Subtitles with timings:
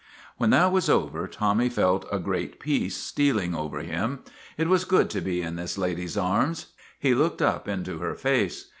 [0.37, 4.21] When that was over, Tommy felt a great peace stealing over him.
[4.57, 6.73] It was good to be in this lady's arms.
[6.97, 8.69] He looked up into her face.